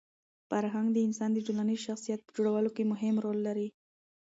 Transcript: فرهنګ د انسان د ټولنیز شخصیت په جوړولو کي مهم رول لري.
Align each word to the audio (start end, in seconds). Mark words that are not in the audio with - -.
فرهنګ 0.49 0.87
د 0.93 0.97
انسان 1.07 1.29
د 1.33 1.37
ټولنیز 1.47 1.79
شخصیت 1.87 2.19
په 2.23 2.31
جوړولو 2.37 2.69
کي 2.75 2.83
مهم 2.91 3.15
رول 3.25 3.39
لري. 3.47 3.67